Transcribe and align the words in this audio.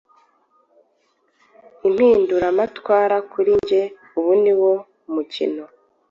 Impinduramatwara 1.87 3.15
kuri 3.31 3.51
njye 3.59 3.81
ubu 4.17 4.31
niwo 4.41 4.71
mukino 5.13 5.63